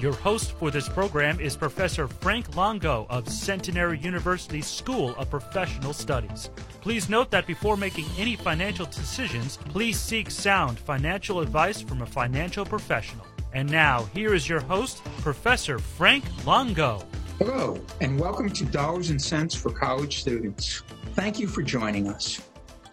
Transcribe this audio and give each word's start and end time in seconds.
Your 0.00 0.12
host 0.12 0.52
for 0.52 0.70
this 0.70 0.88
program 0.88 1.40
is 1.40 1.56
Professor 1.56 2.06
Frank 2.06 2.54
Longo 2.54 3.08
of 3.10 3.28
Centenary 3.28 3.98
University 3.98 4.62
School 4.62 5.12
of 5.16 5.28
Professional 5.28 5.92
Studies. 5.92 6.50
Please 6.80 7.08
note 7.08 7.32
that 7.32 7.48
before 7.48 7.76
making 7.76 8.04
any 8.16 8.36
financial 8.36 8.86
decisions, 8.86 9.56
please 9.56 9.98
seek 9.98 10.30
sound 10.30 10.78
financial 10.78 11.40
advice 11.40 11.80
from 11.80 12.02
a 12.02 12.06
financial 12.06 12.64
professional. 12.64 13.26
And 13.52 13.68
now, 13.68 14.04
here 14.14 14.34
is 14.34 14.48
your 14.48 14.60
host, 14.60 15.02
Professor 15.20 15.80
Frank 15.80 16.22
Longo. 16.46 17.02
Hello, 17.40 17.80
and 18.00 18.20
welcome 18.20 18.50
to 18.50 18.64
Dollars 18.66 19.10
and 19.10 19.20
Cents 19.20 19.56
for 19.56 19.72
College 19.72 20.20
Students. 20.20 20.84
Thank 21.14 21.40
you 21.40 21.48
for 21.48 21.62
joining 21.62 22.06
us. 22.06 22.40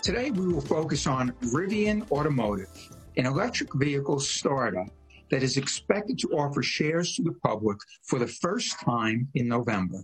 Today 0.02 0.32
we 0.32 0.48
will 0.48 0.60
focus 0.60 1.06
on 1.06 1.34
Rivian 1.54 2.10
Automotive, 2.10 2.76
an 3.16 3.28
electric 3.28 3.72
vehicle 3.76 4.20
startup 4.20 4.88
that 5.30 5.44
is 5.44 5.58
expected 5.58 6.20
to 6.20 6.30
offer 6.30 6.62
shares 6.62 7.16
to 7.16 7.24
the 7.24 7.34
public 7.44 7.78
for 8.04 8.20
the 8.20 8.28
first 8.28 8.80
time 8.80 9.28
in 9.36 9.48
November. 9.48 10.04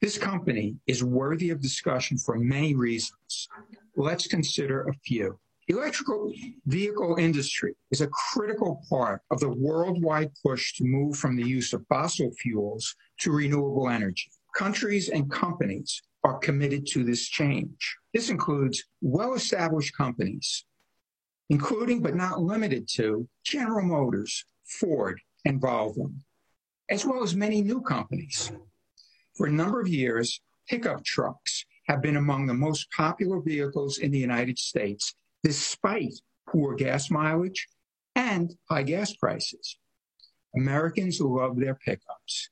This 0.00 0.18
company 0.18 0.76
is 0.86 1.04
worthy 1.04 1.50
of 1.50 1.60
discussion 1.60 2.18
for 2.18 2.38
many 2.38 2.74
reasons. 2.74 3.48
Let's 3.96 4.26
consider 4.26 4.88
a 4.88 4.94
few. 5.04 5.38
Electrical 5.68 6.32
vehicle 6.66 7.16
industry 7.18 7.74
is 7.92 8.00
a 8.00 8.08
critical 8.08 8.82
part 8.90 9.22
of 9.30 9.38
the 9.38 9.48
worldwide 9.48 10.32
push 10.44 10.74
to 10.74 10.84
move 10.84 11.16
from 11.16 11.36
the 11.36 11.46
use 11.46 11.72
of 11.72 11.86
fossil 11.88 12.32
fuels 12.32 12.96
to 13.20 13.30
renewable 13.30 13.88
energy. 13.88 14.28
Countries 14.56 15.08
and 15.08 15.30
companies 15.30 16.02
are 16.24 16.38
committed 16.38 16.86
to 16.86 17.04
this 17.04 17.28
change. 17.28 17.96
This 18.12 18.28
includes 18.28 18.84
well 19.00 19.34
established 19.34 19.96
companies, 19.96 20.64
including 21.52 22.00
but 22.00 22.14
not 22.14 22.40
limited 22.40 22.88
to 22.88 23.28
General 23.44 23.84
Motors, 23.84 24.46
Ford, 24.64 25.20
and 25.44 25.60
Volvo, 25.60 26.10
as 26.88 27.04
well 27.04 27.22
as 27.22 27.36
many 27.36 27.60
new 27.60 27.82
companies. 27.82 28.50
For 29.36 29.48
a 29.48 29.52
number 29.52 29.78
of 29.78 29.86
years, 29.86 30.40
pickup 30.66 31.04
trucks 31.04 31.66
have 31.88 32.00
been 32.00 32.16
among 32.16 32.46
the 32.46 32.54
most 32.54 32.90
popular 32.90 33.38
vehicles 33.38 33.98
in 33.98 34.10
the 34.10 34.18
United 34.18 34.58
States 34.58 35.14
despite 35.44 36.14
poor 36.48 36.74
gas 36.74 37.10
mileage 37.10 37.68
and 38.16 38.54
high 38.70 38.84
gas 38.84 39.14
prices. 39.14 39.76
Americans 40.56 41.20
love 41.20 41.58
their 41.58 41.74
pickups. 41.74 42.48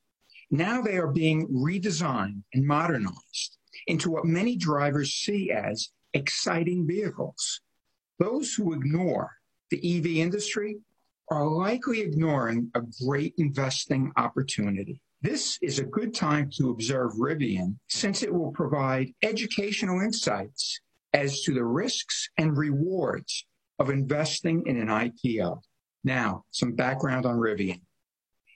Now 0.51 0.83
they 0.83 0.99
are 0.99 1.11
being 1.11 1.49
redesigned 1.49 2.43
and 2.53 2.67
modernized 2.67 3.57
into 3.87 4.11
what 4.11 4.27
many 4.27 4.57
drivers 4.57 5.15
see 5.15 5.51
as 5.51 5.89
exciting 6.13 6.87
vehicles. 6.87 7.63
Those 8.21 8.53
who 8.53 8.75
ignore 8.75 9.31
the 9.71 9.79
EV 9.79 10.19
industry 10.19 10.77
are 11.31 11.47
likely 11.47 12.03
ignoring 12.03 12.71
a 12.75 12.83
great 13.07 13.33
investing 13.39 14.13
opportunity. 14.19 15.01
This 15.23 15.59
is 15.63 15.79
a 15.79 15.85
good 15.85 16.15
time 16.15 16.51
to 16.59 16.69
observe 16.69 17.13
Rivian 17.13 17.77
since 17.89 18.23
it 18.23 18.33
will 18.33 18.53
provide 18.53 19.15
educational 19.23 20.03
insights 20.03 20.81
as 21.15 21.41
to 21.43 21.55
the 21.55 21.65
risks 21.65 22.29
and 22.37 22.59
rewards 22.59 23.47
of 23.79 23.89
investing 23.89 24.65
in 24.67 24.77
an 24.77 24.89
IPO. 24.89 25.63
Now, 26.05 26.45
some 26.51 26.73
background 26.73 27.25
on 27.25 27.37
Rivian. 27.37 27.81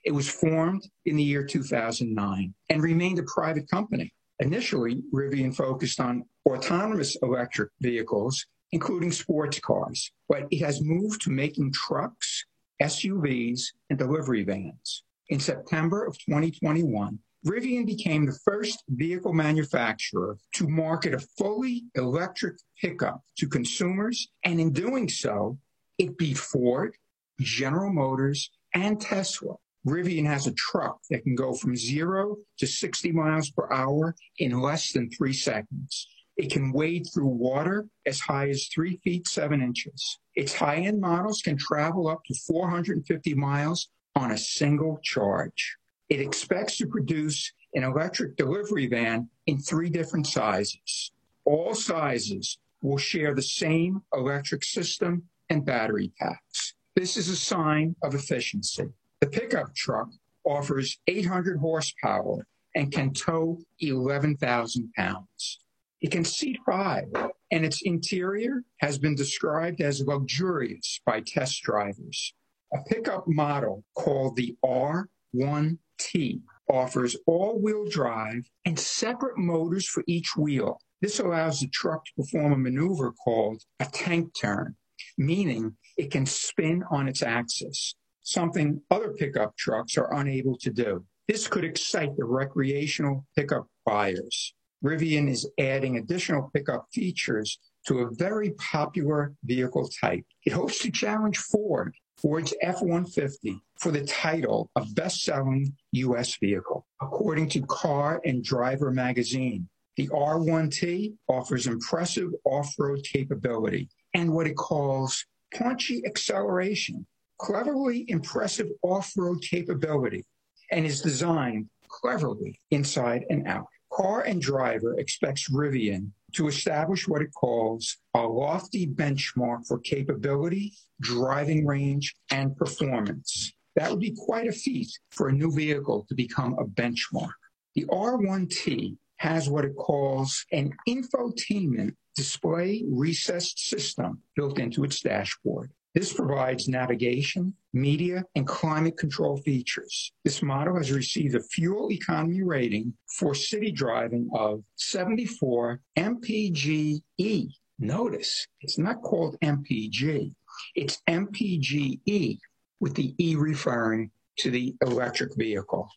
It 0.05 0.13
was 0.13 0.29
formed 0.29 0.87
in 1.07 1.17
the 1.17 1.23
year 1.23 1.43
2009 1.43 2.55
and 2.69 2.83
remained 2.83 3.19
a 3.19 3.23
private 3.23 3.71
company. 3.71 4.13
Initially, 4.41 5.03
Rivian 5.11 5.57
focused 5.57 6.01
on 6.01 6.25
autonomous 6.47 7.17
electric 7.23 7.71
vehicles, 7.81 8.45
including 8.75 9.13
sports 9.13 9.61
cars, 9.61 10.11
but 10.29 10.49
it 10.51 10.59
has 10.59 10.83
moved 10.83 11.23
to 11.23 11.31
making 11.31 11.73
trucks, 11.73 12.45
SUVs, 12.83 13.63
and 13.89 13.97
delivery 13.97 14.43
vans. 14.43 15.05
In 15.29 15.39
September 15.39 16.05
of 16.05 16.19
2021, 16.19 17.17
Rivian 17.47 17.87
became 17.87 18.27
the 18.27 18.37
first 18.45 18.83
vehicle 18.89 19.33
manufacturer 19.33 20.37
to 20.55 20.69
market 20.69 21.15
a 21.15 21.21
fully 21.39 21.85
electric 21.95 22.57
pickup 22.81 23.23
to 23.39 23.47
consumers, 23.47 24.29
and 24.45 24.61
in 24.61 24.73
doing 24.73 25.09
so, 25.09 25.57
it 25.99 26.19
beat 26.19 26.37
Ford, 26.37 26.97
General 27.39 27.93
Motors, 27.93 28.51
and 28.75 29.01
Tesla. 29.01 29.55
Rivian 29.87 30.27
has 30.27 30.49
a 30.49 30.53
truck 30.55 30.99
that 31.11 31.23
can 31.23 31.37
go 31.37 31.55
from 31.55 31.77
zero 31.77 32.39
to 32.59 32.67
60 32.67 33.13
miles 33.13 33.51
per 33.51 33.73
hour 33.73 34.17
in 34.39 34.61
less 34.61 34.91
than 34.91 35.11
three 35.11 35.33
seconds. 35.33 36.09
It 36.37 36.51
can 36.51 36.73
wade 36.73 37.07
through 37.13 37.29
water 37.29 37.87
as 38.07 38.21
high 38.21 38.49
as 38.49 38.67
three 38.67 38.97
feet, 39.05 39.29
seven 39.29 39.63
inches. 39.63 40.19
Its 40.35 40.55
high 40.55 40.79
end 40.79 41.01
models 41.01 41.41
can 41.43 41.57
travel 41.57 42.09
up 42.09 42.25
to 42.25 42.35
450 42.35 43.35
miles 43.35 43.89
on 44.17 44.33
a 44.33 44.39
single 44.39 44.99
charge. 45.03 45.77
It 46.09 46.21
expects 46.21 46.77
to 46.79 46.87
produce 46.87 47.53
an 47.75 47.85
electric 47.85 48.37
delivery 48.37 48.87
van 48.87 49.29
in 49.47 49.59
three 49.59 49.91
different 49.91 50.27
sizes. 50.27 51.13
All 51.45 51.75
sizes 51.75 52.59
will 52.83 52.99
share 52.99 53.35
the 53.35 53.43
same 53.43 54.03
electric 54.13 54.65
system 54.65 55.25
and 55.51 55.65
battery 55.65 56.13
packs. 56.19 56.75
This 56.97 57.17
is 57.17 57.29
a 57.29 57.37
sign 57.37 57.97
of 58.03 58.15
efficiency. 58.15 58.87
The 59.21 59.27
pickup 59.27 59.75
truck 59.75 60.09
offers 60.45 60.99
800 61.07 61.59
horsepower 61.59 62.47
and 62.75 62.93
can 62.93 63.13
tow 63.13 63.61
11,000 63.81 64.93
pounds. 64.95 65.61
It 66.05 66.11
can 66.11 66.23
seat 66.27 66.59
five, 66.67 67.07
and 67.51 67.65
its 67.65 67.81
interior 67.83 68.63
has 68.81 68.99
been 68.99 69.15
described 69.15 69.81
as 69.81 70.03
luxurious 70.03 71.01
by 71.07 71.23
test 71.27 71.63
drivers. 71.63 72.35
A 72.75 72.83
pickup 72.87 73.25
model 73.27 73.85
called 73.95 74.37
the 74.37 74.55
R1 74.63 75.79
T 75.99 76.43
offers 76.69 77.17
all-wheel 77.27 77.87
drive 77.87 78.51
and 78.67 78.79
separate 78.79 79.39
motors 79.39 79.89
for 79.89 80.05
each 80.07 80.37
wheel. 80.37 80.79
This 81.01 81.21
allows 81.21 81.61
the 81.61 81.69
truck 81.69 82.05
to 82.05 82.13
perform 82.19 82.53
a 82.53 82.59
maneuver 82.59 83.13
called 83.13 83.63
a 83.81 83.87
tank 83.87 84.35
turn, 84.39 84.77
meaning 85.17 85.75
it 85.97 86.11
can 86.11 86.27
spin 86.27 86.85
on 86.91 87.09
its 87.09 87.23
axis, 87.23 87.95
something 88.21 88.83
other 88.91 89.15
pickup 89.15 89.57
trucks 89.57 89.97
are 89.97 90.13
unable 90.13 90.59
to 90.59 90.71
do. 90.71 91.07
This 91.29 91.49
could 91.49 91.65
excite 91.65 92.15
the 92.19 92.27
recreational 92.27 93.25
pickup 93.35 93.69
buyers. 93.87 94.53
Rivian 94.85 95.31
is 95.31 95.49
adding 95.59 95.97
additional 95.97 96.51
pickup 96.53 96.87
features 96.93 97.59
to 97.87 98.01
a 98.01 98.11
very 98.13 98.51
popular 98.53 99.33
vehicle 99.45 99.89
type. 100.01 100.25
It 100.45 100.53
hopes 100.53 100.79
to 100.81 100.91
challenge 100.91 101.39
Ford 101.39 101.95
Ford's 102.21 102.55
F-150 102.63 103.61
for 103.79 103.91
the 103.91 104.05
title 104.07 104.71
of 104.77 104.95
best-selling 104.95 105.75
U.S. 105.93 106.37
vehicle. 106.37 106.87
According 107.03 107.49
to 107.51 107.63
Car 107.63 108.21
and 108.25 108.43
Driver 108.43 108.91
magazine, 108.91 109.69
the 109.97 110.09
R1T 110.09 111.15
offers 111.29 111.67
impressive 111.67 112.31
off-road 112.45 113.05
capability 113.05 113.89
and 114.15 114.33
what 114.33 114.47
it 114.47 114.57
calls 114.57 115.25
punchy 115.55 116.03
acceleration, 116.07 117.07
cleverly 117.39 118.05
impressive 118.09 118.69
off-road 118.83 119.43
capability, 119.43 120.25
and 120.71 120.87
is 120.87 121.03
designed 121.03 121.69
cleverly 121.89 122.59
inside 122.71 123.25
and 123.29 123.47
out. 123.47 123.67
Car 123.95 124.23
and 124.23 124.43
Driver 124.43 124.99
expects 124.99 125.49
Rivian 125.51 126.11
to 126.33 126.49
establish 126.49 127.07
what 127.07 127.23
it 127.23 127.33
calls 127.33 127.97
a 128.15 128.21
lofty 128.21 128.89
benchmark 128.89 129.67
for 129.69 129.79
capability, 129.79 130.73
driving 131.01 131.65
range, 131.65 132.13
and 132.31 132.57
performance. 132.57 133.53
That 133.77 133.91
would 133.91 134.01
be 134.01 134.17
quite 134.17 134.49
a 134.49 134.53
feat 134.53 134.91
for 135.11 135.29
a 135.29 135.33
new 135.33 135.53
vehicle 135.53 136.07
to 136.09 136.15
become 136.15 136.55
a 136.59 136.65
benchmark. 136.65 137.35
The 137.77 137.85
R1T 137.85 138.97
has 139.19 139.49
what 139.49 139.65
it 139.65 139.77
calls 139.77 140.45
an 140.51 140.73
infotainment 140.89 141.95
display 142.17 142.85
recessed 142.89 143.69
system 143.69 144.23
built 144.35 144.59
into 144.59 144.83
its 144.83 145.01
dashboard. 145.01 145.71
This 145.95 146.13
provides 146.13 146.69
navigation, 146.69 147.55
media, 147.73 148.25
and 148.35 148.47
climate 148.47 148.99
control 148.99 149.37
features. 149.37 150.13
This 150.25 150.43
model 150.43 150.77
has 150.77 150.91
received 150.91 151.37
a 151.37 151.41
fuel 151.41 151.93
economy 151.93 152.43
rating 152.43 152.95
for 153.07 153.33
city 153.33 153.71
driving 153.71 154.29
of 154.35 154.65
74 154.75 155.81
mpge. 155.97 157.53
Notice 157.79 158.47
it's 158.61 158.79
not 158.79 159.03
called 159.03 159.37
MPG, 159.41 160.33
it's 160.75 161.01
MPGE 161.09 162.39
with 162.81 162.95
the 162.95 163.15
E 163.19 163.37
referring 163.37 164.11
to 164.39 164.51
the 164.51 164.75
electric 164.83 165.37
vehicle. 165.37 165.89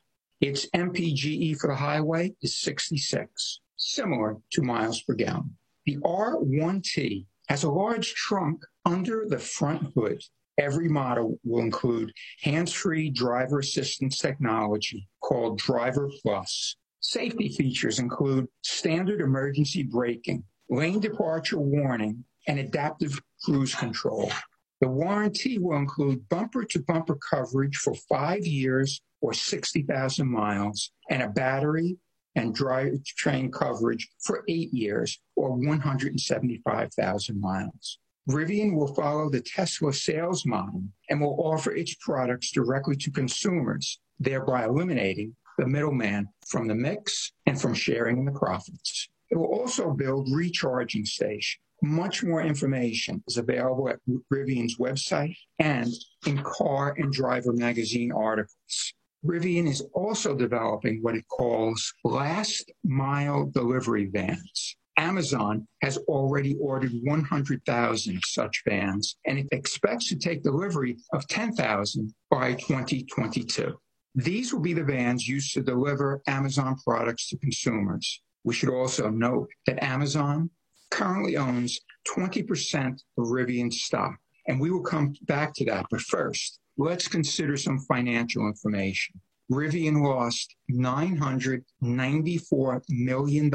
Its 0.42 0.68
MPGE 0.76 1.58
for 1.58 1.68
the 1.68 1.76
highway 1.76 2.34
is 2.44 2.60
66, 2.60 3.62
similar 3.78 4.38
to 4.52 4.62
miles 4.62 5.02
per 5.02 5.16
gallon. 5.16 5.58
The 5.86 5.98
R1T 5.98 7.26
has 7.50 7.64
a 7.64 7.72
large 7.72 8.14
trunk 8.14 8.64
under 8.88 9.26
the 9.28 9.38
front 9.38 9.92
hood. 9.94 10.24
Every 10.58 10.88
model 10.88 11.38
will 11.44 11.60
include 11.60 12.14
hands-free 12.42 13.10
driver 13.12 13.60
assistance 13.60 14.18
technology 14.18 15.08
called 15.22 15.60
Driver 15.60 16.10
Plus. 16.22 16.78
Safety 17.02 17.50
features 17.50 18.00
include 18.00 18.48
standard 18.64 19.20
emergency 19.20 19.84
braking, 19.84 20.44
lane 20.70 21.02
departure 21.02 21.60
warning, 21.60 22.24
and 22.48 22.60
adaptive 22.60 23.22
cruise 23.44 23.76
control. 23.76 24.32
The 24.80 24.88
warranty 24.88 25.58
will 25.60 25.78
include 25.78 26.28
bumper 26.30 26.64
to 26.64 26.80
bumper 26.80 27.18
coverage 27.30 27.76
for 27.76 27.94
five 28.10 28.48
years 28.48 29.02
or 29.20 29.34
60,000 29.34 30.32
miles 30.32 30.92
and 31.10 31.22
a 31.22 31.28
battery 31.28 31.98
and 32.36 32.56
drivetrain 32.56 33.52
coverage 33.52 34.08
for 34.24 34.46
eight 34.48 34.74
years 34.74 35.20
or 35.36 35.52
175,000 35.52 37.42
miles. 37.42 38.00
Rivian 38.28 38.76
will 38.76 38.94
follow 38.94 39.30
the 39.30 39.42
Tesla 39.42 39.94
sales 39.94 40.46
model 40.46 40.84
and 41.10 41.22
will 41.22 41.40
offer 41.40 41.72
its 41.72 41.96
products 41.96 42.52
directly 42.52 42.98
to 42.98 43.12
consumers, 43.12 44.00
thereby 44.20 44.66
eliminating 44.66 45.36
the 45.58 45.66
middleman 45.66 46.28
from 46.46 46.68
the 46.68 46.76
mix 46.76 47.32
and 47.46 47.60
from 47.60 47.74
sharing 47.74 48.18
in 48.18 48.26
the 48.26 48.32
profits. 48.32 49.08
It 49.30 49.38
will 49.38 49.46
also 49.46 49.92
build 49.92 50.30
recharging 50.32 51.06
stations. 51.06 51.60
Much 51.84 52.24
more 52.24 52.42
information 52.42 53.24
is 53.28 53.38
available 53.38 53.88
at 53.88 54.00
Rivian's 54.34 54.78
website 54.78 55.38
and 55.60 55.94
in 56.26 56.42
Car 56.44 56.96
and 56.98 57.14
Driver 57.14 57.54
magazine 57.54 58.12
articles. 58.12 58.94
Rivian 59.24 59.68
is 59.68 59.82
also 59.94 60.36
developing 60.36 61.02
what 61.02 61.16
it 61.16 61.28
calls 61.28 61.94
last 62.04 62.72
mile 62.84 63.46
delivery 63.46 64.06
vans. 64.06 64.76
Amazon 64.98 65.68
has 65.82 65.98
already 66.08 66.56
ordered 66.60 66.92
100,000 67.04 68.22
such 68.26 68.64
vans 68.68 69.18
and 69.26 69.38
it 69.38 69.48
expects 69.52 70.10
to 70.10 70.16
take 70.16 70.44
delivery 70.44 70.98
of 71.14 71.28
10,000 71.28 72.14
by 72.30 72.54
2022. 72.54 73.80
These 74.16 74.52
will 74.52 74.62
be 74.62 74.74
the 74.74 74.84
vans 74.84 75.28
used 75.28 75.54
to 75.54 75.62
deliver 75.62 76.22
Amazon 76.28 76.76
products 76.84 77.30
to 77.30 77.38
consumers. 77.38 78.22
We 78.44 78.56
should 78.56 78.70
also 78.70 79.10
note 79.10 79.50
that 79.68 79.84
Amazon 79.84 80.50
currently 80.90 81.38
owns 81.38 81.80
20% 82.18 83.00
of 83.18 83.28
Rivian 83.28 83.72
stock, 83.72 84.18
and 84.48 84.60
we 84.60 84.72
will 84.72 84.82
come 84.82 85.14
back 85.24 85.54
to 85.56 85.66
that. 85.66 85.86
But 85.92 86.02
first, 86.02 86.60
let's 86.78 87.08
consider 87.08 87.58
some 87.58 87.80
financial 87.80 88.48
information. 88.48 89.22
Rivian 89.52 90.04
lost 90.04 90.56
$994 90.72 92.82
million 92.90 93.52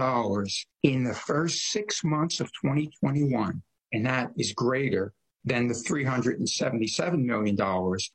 in 0.83 1.05
the 1.05 1.15
first 1.15 1.71
six 1.71 2.03
months 2.03 2.41
of 2.41 2.51
2021, 2.53 3.63
and 3.93 4.07
that 4.07 4.33
is 4.39 4.53
greater 4.53 5.13
than 5.45 5.69
the 5.69 5.75
$377 5.75 7.25
million 7.25 7.57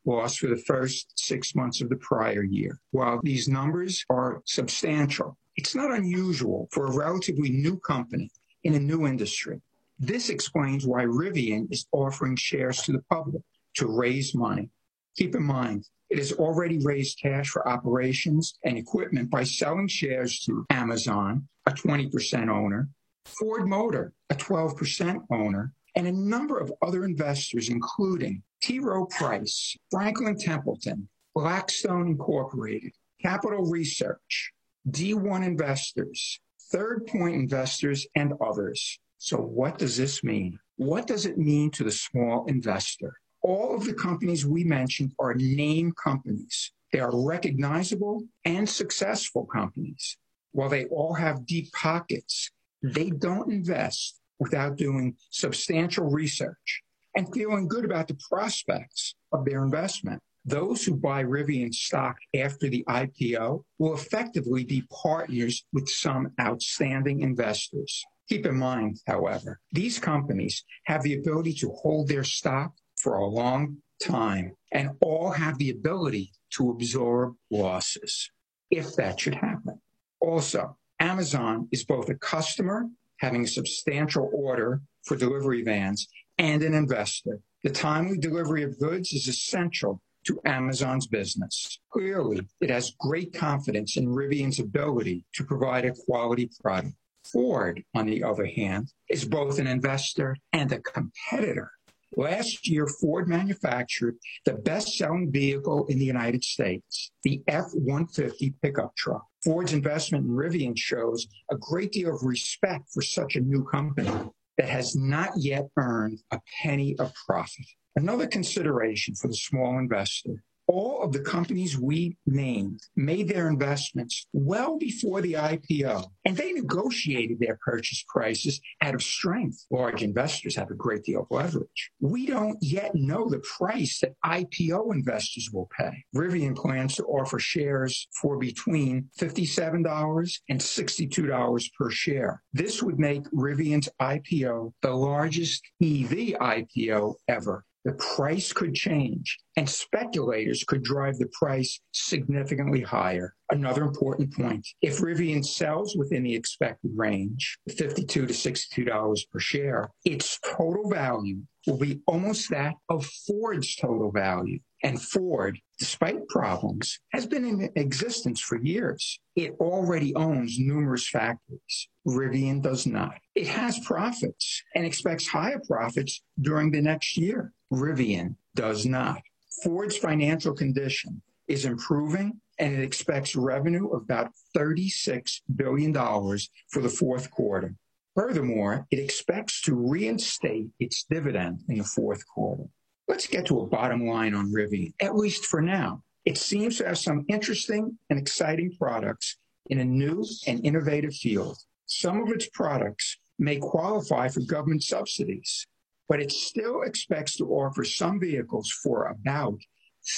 lost 0.06 0.40
for 0.40 0.48
the 0.48 0.64
first 0.66 1.12
six 1.16 1.54
months 1.54 1.82
of 1.82 1.90
the 1.90 1.98
prior 1.98 2.44
year. 2.44 2.80
While 2.92 3.20
these 3.22 3.48
numbers 3.48 4.04
are 4.10 4.42
substantial, 4.46 5.38
it's 5.56 5.76
not 5.76 5.92
unusual 5.92 6.68
for 6.72 6.88
a 6.88 6.96
relatively 6.96 7.50
new 7.50 7.78
company 7.80 8.32
in 8.64 8.76
a 8.76 8.80
new 8.80 9.06
industry. 9.06 9.62
This 10.00 10.30
explains 10.30 10.88
why 10.88 11.04
Rivian 11.04 11.72
is 11.72 11.86
offering 11.92 12.36
shares 12.36 12.82
to 12.84 12.92
the 12.92 13.04
public 13.10 13.42
to 13.76 13.88
raise 13.88 14.34
money. 14.34 14.70
Keep 15.18 15.36
in 15.36 15.44
mind, 15.44 15.86
it 16.10 16.18
has 16.18 16.32
already 16.34 16.80
raised 16.80 17.20
cash 17.22 17.50
for 17.50 17.68
operations 17.68 18.58
and 18.64 18.78
equipment 18.78 19.30
by 19.30 19.44
selling 19.44 19.88
shares 19.88 20.40
to 20.42 20.66
Amazon, 20.70 21.48
a 21.66 21.72
20% 21.72 22.50
owner, 22.50 22.90
Ford 23.26 23.68
Motor, 23.68 24.14
a 24.30 24.36
12% 24.36 25.26
owner, 25.30 25.74
and 25.96 26.08
a 26.08 26.12
number 26.12 26.60
of 26.60 26.72
other 26.82 27.04
investors, 27.04 27.70
including 27.70 28.44
T. 28.62 28.80
Rowe 28.80 29.06
Price, 29.06 29.76
Franklin 29.92 30.38
Templeton, 30.38 31.10
Blackstone 31.36 32.08
Incorporated, 32.08 32.94
Capital 33.22 33.66
Research, 33.66 34.54
D1 34.90 35.46
Investors, 35.46 36.40
Third 36.72 37.06
Point 37.08 37.36
Investors, 37.36 38.08
and 38.16 38.34
others. 38.42 39.00
So, 39.18 39.38
what 39.38 39.78
does 39.78 39.98
this 39.98 40.24
mean? 40.24 40.60
What 40.78 41.08
does 41.08 41.26
it 41.26 41.38
mean 41.38 41.72
to 41.72 41.84
the 41.84 41.92
small 41.92 42.46
investor? 42.46 43.20
All 43.48 43.74
of 43.74 43.86
the 43.86 43.94
companies 43.94 44.46
we 44.46 44.66
mentioned 44.66 45.14
are 45.20 45.34
name 45.34 45.94
companies. 45.94 46.74
They 46.92 47.00
are 47.00 47.26
recognizable 47.26 48.24
and 48.44 48.68
successful 48.68 49.46
companies. 49.46 50.18
While 50.52 50.68
they 50.68 50.84
all 50.88 51.14
have 51.14 51.46
deep 51.46 51.72
pockets, 51.72 52.52
they 52.84 53.10
don't 53.10 53.50
invest 53.50 54.20
without 54.38 54.76
doing 54.76 55.16
substantial 55.30 56.10
research 56.10 56.82
and 57.16 57.34
feeling 57.34 57.70
good 57.70 57.86
about 57.86 58.10
the 58.10 58.18
prospects 58.30 59.16
of 59.32 59.46
their 59.46 59.64
investment. 59.64 60.22
Those 60.44 60.84
who 60.84 60.96
buy 60.98 61.24
Rivian 61.24 61.74
stock 61.74 62.18
after 62.36 62.68
the 62.68 62.84
IPO 62.90 63.64
will 63.80 63.94
effectively 63.94 64.66
be 64.66 64.84
partners 64.92 65.64
with 65.72 65.88
some 65.88 66.34
outstanding 66.38 67.22
investors. 67.22 68.04
Keep 68.28 68.46
in 68.46 68.58
mind, 68.58 69.00
however, 69.08 69.62
these 69.72 70.00
companies 70.00 70.66
have 70.84 71.02
the 71.02 71.18
ability 71.18 71.54
to 71.54 71.70
hold 71.70 72.10
their 72.10 72.26
stock 72.26 72.74
for 73.08 73.20
a 73.20 73.26
long 73.26 73.78
time 74.04 74.54
and 74.74 74.90
all 75.00 75.32
have 75.32 75.58
the 75.60 75.70
ability 75.70 76.30
to 76.50 76.72
absorb 76.72 77.36
losses 77.50 78.30
if 78.70 78.98
that 78.98 79.18
should 79.18 79.36
happen. 79.36 79.80
Also, 80.20 80.76
Amazon 81.00 81.70
is 81.72 81.86
both 81.86 82.10
a 82.10 82.16
customer 82.16 82.86
having 83.22 83.46
a 83.46 83.48
substantial 83.48 84.30
order 84.34 84.82
for 85.06 85.16
delivery 85.16 85.64
vans, 85.64 86.10
and 86.38 86.62
an 86.64 86.74
investor. 86.74 87.40
The 87.64 87.70
timely 87.70 88.18
delivery 88.18 88.64
of 88.64 88.78
goods 88.78 89.14
is 89.14 89.30
essential 89.30 90.02
to 90.26 90.42
Amazon's 90.44 91.08
business. 91.08 91.80
Clearly, 91.94 92.46
it 92.60 92.70
has 92.70 92.94
great 93.00 93.34
confidence 93.34 93.96
in 93.96 94.08
Rivian's 94.08 94.60
ability 94.60 95.24
to 95.36 95.46
provide 95.46 95.86
a 95.86 95.94
quality 95.94 96.50
product. 96.62 96.94
Ford, 97.32 97.82
on 97.96 98.06
the 98.06 98.22
other 98.22 98.46
hand, 98.46 98.92
is 99.10 99.24
both 99.24 99.60
an 99.60 99.68
investor 99.68 100.36
and 100.52 100.70
a 100.74 100.82
competitor. 100.82 101.72
Last 102.16 102.68
year, 102.68 102.88
Ford 102.88 103.28
manufactured 103.28 104.18
the 104.46 104.54
best 104.54 104.98
selling 104.98 105.32
vehicle 105.32 105.86
in 105.88 106.00
the 106.00 106.06
United 106.06 106.44
States, 106.44 107.12
the 107.24 107.42
F 107.48 107.66
150 107.74 108.54
pickup 108.62 108.96
truck. 108.96 109.26
Ford's 109.44 109.74
investment 109.74 110.26
in 110.26 110.32
Rivian 110.32 110.78
shows 110.78 111.28
a 111.52 111.58
great 111.58 111.92
deal 111.92 112.16
of 112.16 112.24
respect 112.24 112.90
for 112.94 113.02
such 113.02 113.36
a 113.36 113.42
new 113.42 113.64
company 113.66 114.12
that 114.58 114.70
has 114.70 114.96
not 114.96 115.32
yet 115.38 115.66
earned 115.78 116.20
a 116.32 116.40
penny 116.62 116.96
of 116.98 117.14
profit. 117.26 117.66
Another 117.96 118.28
consideration 118.28 119.16
for 119.16 119.28
the 119.28 119.36
small 119.36 119.78
investor 119.78 120.44
all 120.68 121.02
of 121.02 121.14
the 121.14 121.20
companies 121.20 121.78
we 121.80 122.18
named 122.26 122.82
made 122.96 123.28
their 123.28 123.48
investments 123.48 124.28
well 124.34 124.78
before 124.78 125.22
the 125.22 125.34
IPO, 125.34 126.06
and 126.26 126.36
they 126.36 126.52
negotiated 126.52 127.40
their 127.40 127.58
purchase 127.64 128.04
prices 128.08 128.60
out 128.82 128.96
of 128.96 129.02
strength. 129.02 129.66
Large 129.72 130.04
investors 130.04 130.56
have 130.56 130.70
a 130.70 130.76
great 130.76 131.04
deal 131.04 131.22
of 131.22 131.28
leverage. 131.32 131.92
We 132.00 132.26
don't 132.26 132.58
yet 132.62 132.94
know 132.96 133.30
the 133.30 133.40
price 133.58 134.00
that 134.02 134.16
IPO 134.26 134.94
investors 134.94 135.50
will 135.52 135.70
pay. 135.78 136.04
Rivian 136.16 136.56
plans 136.56 136.96
to 136.96 137.04
offer 137.06 137.40
shares 137.40 138.08
for 138.22 138.38
between 138.38 139.10
$57 139.20 140.40
and 140.50 140.60
$62 140.60 141.72
per 141.78 141.90
share. 141.90 142.42
This 142.54 142.84
would 142.84 143.00
make 143.00 143.24
Rivian's 143.32 143.90
IPO 144.02 144.74
the 144.82 144.92
largest 144.92 145.64
EV 145.82 146.36
IPO 146.40 147.16
ever 147.28 147.64
the 147.88 147.94
price 147.94 148.52
could 148.52 148.76
change 148.76 149.38
and 149.56 149.68
speculators 149.68 150.66
could 150.66 150.84
drive 150.84 151.18
the 151.18 151.30
price 151.32 151.80
significantly 151.94 152.82
higher. 152.82 153.34
Another 153.50 153.84
important 153.84 154.34
point 154.34 154.68
if 154.82 155.00
Rivian 155.00 155.44
sells 155.44 155.96
within 155.96 156.24
the 156.24 156.36
expected 156.36 156.92
range, 156.94 157.58
52 157.78 158.26
to 158.26 158.34
$62 158.34 159.30
per 159.32 159.40
share, 159.40 159.90
its 160.04 160.38
total 160.46 160.90
value 160.90 161.38
will 161.66 161.78
be 161.78 162.02
almost 162.08 162.50
that 162.50 162.76
of 162.90 163.06
Ford's 163.26 163.74
total 163.78 164.12
value. 164.12 164.60
And 164.84 165.02
Ford, 165.02 165.58
despite 165.80 166.28
problems, 166.28 167.00
has 167.14 167.26
been 167.26 167.46
in 167.46 167.70
existence 167.78 168.42
for 168.42 168.62
years. 168.62 169.18
It 169.38 169.56
already 169.62 170.14
owns 170.16 170.60
numerous 170.60 171.08
factories. 171.08 171.88
Rivian 172.06 172.62
does 172.62 172.86
not. 172.86 173.16
It 173.34 173.48
has 173.48 173.80
profits 173.80 174.62
and 174.76 174.86
expects 174.86 175.26
higher 175.28 175.62
profits 175.66 176.22
during 176.42 176.72
the 176.72 176.82
next 176.82 177.18
year. 177.18 177.54
Rivian 177.72 178.36
does 178.56 178.86
not. 178.86 179.22
Ford's 179.64 179.98
financial 179.98 180.54
condition 180.54 181.22
is 181.48 181.66
improving 181.66 182.40
and 182.60 182.74
it 182.74 182.84
expects 182.84 183.36
revenue 183.36 183.88
of 183.90 184.04
about 184.04 184.32
$36 184.56 185.42
billion 185.56 185.94
for 185.94 186.82
the 186.82 186.90
fourth 186.90 187.30
quarter. 187.32 187.76
Furthermore, 188.16 188.88
it 188.90 189.00
expects 189.00 189.62
to 189.62 189.76
reinstate 189.76 190.68
its 190.80 191.06
dividend 191.10 191.60
in 191.70 191.78
the 191.78 191.84
fourth 191.84 192.26
quarter. 192.28 192.64
Let's 193.08 193.28
get 193.28 193.46
to 193.48 193.62
a 193.62 193.68
bottom 193.68 194.08
line 194.08 194.34
on 194.34 194.52
Rivian, 194.52 194.94
at 195.00 195.16
least 195.16 195.46
for 195.46 195.62
now. 195.62 196.02
It 196.26 196.38
seems 196.38 196.78
to 196.78 196.88
have 196.88 196.98
some 196.98 197.26
interesting 197.30 197.98
and 198.10 198.20
exciting 198.20 198.76
products 198.78 199.38
in 199.70 199.80
a 199.80 199.86
new 199.86 200.26
and 200.46 200.66
innovative 200.66 201.14
field. 201.14 201.58
Some 201.86 202.22
of 202.22 202.30
its 202.30 202.50
products 202.50 203.18
may 203.40 203.58
qualify 203.58 204.28
for 204.28 204.42
government 204.42 204.84
subsidies. 204.84 205.68
But 206.10 206.22
it 206.22 206.32
still 206.32 206.84
expects 206.84 207.36
to 207.38 207.46
offer 207.46 207.84
some 207.84 208.20
vehicles 208.20 208.72
for 208.84 209.06
about 209.06 209.60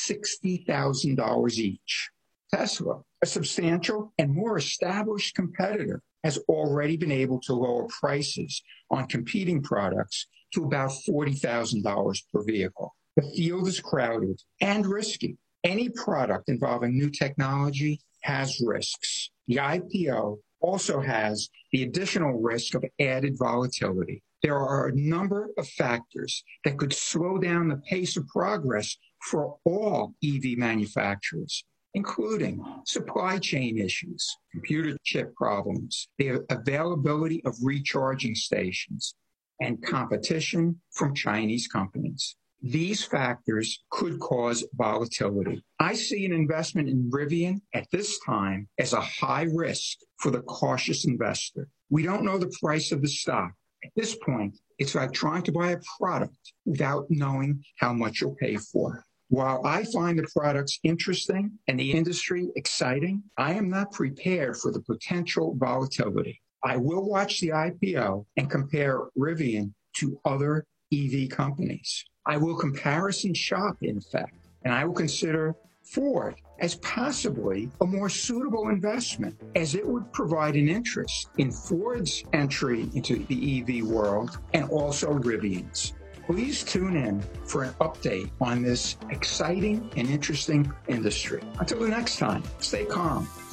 $60,000 0.07 1.57
each. 1.57 2.09
Tesla, 2.53 3.01
a 3.21 3.25
substantial 3.25 4.13
and 4.17 4.33
more 4.33 4.57
established 4.57 5.35
competitor, 5.35 6.01
has 6.23 6.37
already 6.49 6.97
been 6.97 7.11
able 7.11 7.39
to 7.41 7.53
lower 7.53 7.87
prices 7.99 8.61
on 8.91 9.07
competing 9.07 9.61
products 9.61 10.27
to 10.53 10.65
about 10.65 10.91
$40,000 11.07 12.19
per 12.33 12.43
vehicle. 12.43 12.93
The 13.15 13.31
field 13.35 13.67
is 13.67 13.79
crowded 13.79 14.41
and 14.61 14.85
risky. 14.85 15.37
Any 15.63 15.89
product 15.89 16.49
involving 16.49 16.97
new 16.97 17.09
technology 17.09 17.99
has 18.21 18.61
risks. 18.65 19.29
The 19.47 19.57
IPO 19.57 20.39
also 20.61 21.01
has 21.01 21.49
the 21.71 21.83
additional 21.83 22.39
risk 22.39 22.75
of 22.75 22.83
added 22.99 23.37
volatility. 23.37 24.23
There 24.41 24.57
are 24.57 24.87
a 24.87 24.95
number 24.95 25.49
of 25.57 25.67
factors 25.67 26.43
that 26.63 26.77
could 26.77 26.93
slow 26.93 27.37
down 27.37 27.67
the 27.67 27.77
pace 27.77 28.15
of 28.15 28.27
progress 28.27 28.95
for 29.29 29.57
all 29.65 30.15
EV 30.23 30.57
manufacturers, 30.57 31.65
including 31.93 32.63
supply 32.85 33.37
chain 33.37 33.77
issues, 33.77 34.25
computer 34.51 34.97
chip 35.03 35.35
problems, 35.35 36.07
the 36.17 36.45
availability 36.49 37.43
of 37.45 37.55
recharging 37.61 38.35
stations, 38.35 39.15
and 39.59 39.83
competition 39.83 40.79
from 40.91 41.13
Chinese 41.13 41.67
companies. 41.67 42.37
These 42.61 43.05
factors 43.05 43.83
could 43.89 44.19
cause 44.19 44.65
volatility. 44.73 45.63
I 45.79 45.93
see 45.93 46.25
an 46.25 46.33
investment 46.33 46.89
in 46.89 47.09
Rivian 47.09 47.61
at 47.73 47.87
this 47.91 48.19
time 48.25 48.67
as 48.77 48.91
a 48.91 49.01
high 49.01 49.47
risk 49.53 49.97
for 50.17 50.29
the 50.29 50.41
cautious 50.41 51.05
investor. 51.05 51.69
We 51.89 52.03
don't 52.03 52.25
know 52.25 52.37
the 52.37 52.53
price 52.61 52.91
of 52.91 53.01
the 53.01 53.07
stock. 53.07 53.51
At 53.83 53.91
this 53.95 54.15
point, 54.15 54.57
it's 54.77 54.95
like 54.95 55.13
trying 55.13 55.43
to 55.43 55.51
buy 55.51 55.71
a 55.71 55.79
product 55.97 56.53
without 56.65 57.05
knowing 57.09 57.63
how 57.77 57.93
much 57.93 58.21
you'll 58.21 58.35
pay 58.35 58.57
for 58.57 58.97
it. 58.97 59.03
While 59.29 59.65
I 59.65 59.83
find 59.93 60.17
the 60.17 60.27
products 60.35 60.79
interesting 60.83 61.51
and 61.67 61.79
the 61.79 61.91
industry 61.91 62.49
exciting, 62.55 63.23
I 63.37 63.53
am 63.53 63.69
not 63.69 63.91
prepared 63.91 64.57
for 64.57 64.71
the 64.71 64.81
potential 64.81 65.55
volatility. 65.57 66.41
I 66.63 66.77
will 66.77 67.07
watch 67.07 67.39
the 67.39 67.49
IPO 67.49 68.25
and 68.37 68.49
compare 68.49 69.07
Rivian 69.17 69.73
to 69.97 70.19
other 70.25 70.65
EV 70.91 71.29
companies. 71.29 72.03
I 72.25 72.37
will 72.37 72.55
comparison 72.55 73.33
shop, 73.33 73.77
in 73.81 74.01
fact, 74.01 74.33
and 74.63 74.73
I 74.73 74.83
will 74.85 74.93
consider 74.93 75.55
Ford 75.83 76.35
as 76.59 76.75
possibly 76.75 77.69
a 77.81 77.85
more 77.85 78.09
suitable 78.09 78.69
investment 78.69 79.39
as 79.55 79.75
it 79.75 79.85
would 79.85 80.11
provide 80.13 80.55
an 80.55 80.69
interest 80.69 81.29
in 81.37 81.51
Ford's 81.51 82.23
entry 82.33 82.89
into 82.93 83.25
the 83.25 83.61
EV 83.61 83.85
world 83.85 84.39
and 84.53 84.69
also 84.69 85.13
Rivian's. 85.13 85.93
Please 86.25 86.63
tune 86.63 86.95
in 86.95 87.21
for 87.45 87.63
an 87.63 87.73
update 87.81 88.29
on 88.39 88.61
this 88.61 88.97
exciting 89.09 89.91
and 89.97 90.07
interesting 90.07 90.71
industry. 90.87 91.41
Until 91.59 91.79
the 91.79 91.87
next 91.87 92.17
time, 92.17 92.43
stay 92.59 92.85
calm, 92.85 93.27